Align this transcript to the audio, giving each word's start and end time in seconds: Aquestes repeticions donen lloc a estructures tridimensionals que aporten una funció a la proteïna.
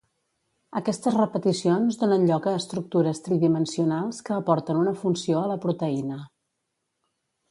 Aquestes 0.79 1.15
repeticions 1.17 1.97
donen 2.03 2.25
lloc 2.29 2.47
a 2.51 2.53
estructures 2.61 3.21
tridimensionals 3.27 4.23
que 4.29 4.35
aporten 4.39 4.81
una 4.85 4.97
funció 5.03 5.43
a 5.43 5.51
la 5.55 5.59
proteïna. 5.67 6.19